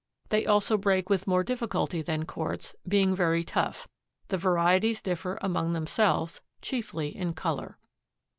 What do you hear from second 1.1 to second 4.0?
with more difficulty than quartz, being very tough.